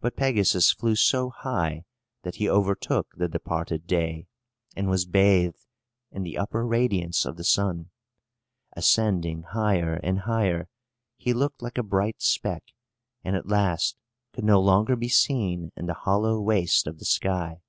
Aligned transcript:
But 0.00 0.16
Pegasus 0.16 0.72
flew 0.72 0.96
so 0.96 1.30
high 1.30 1.84
that 2.24 2.34
he 2.34 2.50
overtook 2.50 3.12
the 3.14 3.28
departed 3.28 3.86
day, 3.86 4.26
and 4.74 4.90
was 4.90 5.06
bathed 5.06 5.64
in 6.10 6.24
the 6.24 6.36
upper 6.36 6.66
radiance 6.66 7.24
of 7.24 7.36
the 7.36 7.44
sun. 7.44 7.90
Ascending 8.72 9.42
higher 9.44 10.00
and 10.02 10.22
higher, 10.22 10.68
he 11.16 11.32
looked 11.32 11.62
like 11.62 11.78
a 11.78 11.84
bright 11.84 12.20
speck, 12.20 12.72
and, 13.22 13.36
at 13.36 13.46
last, 13.46 13.94
could 14.32 14.42
no 14.42 14.60
longer 14.60 14.96
be 14.96 15.06
seen 15.08 15.70
in 15.76 15.86
the 15.86 15.94
hollow 15.94 16.40
waste 16.40 16.88
of 16.88 16.98
the 16.98 17.04
sky. 17.04 17.62